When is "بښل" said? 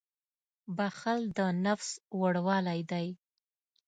0.77-1.19